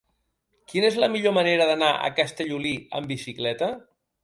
Quina 0.71 0.89
és 0.93 0.97
la 1.03 1.09
millor 1.15 1.35
manera 1.39 1.69
d'anar 1.73 1.91
a 1.91 2.11
Castellolí 2.21 2.75
amb 3.01 3.13
bicicleta? 3.15 3.73